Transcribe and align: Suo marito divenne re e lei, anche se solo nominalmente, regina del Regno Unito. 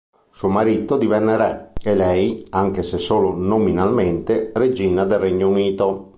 Suo 0.31 0.49
marito 0.49 0.97
divenne 0.97 1.37
re 1.37 1.73
e 1.79 1.93
lei, 1.93 2.43
anche 2.49 2.81
se 2.81 2.97
solo 2.97 3.35
nominalmente, 3.35 4.49
regina 4.55 5.05
del 5.05 5.19
Regno 5.19 5.47
Unito. 5.47 6.09